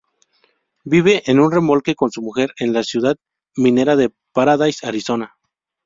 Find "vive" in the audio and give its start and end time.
0.83-1.21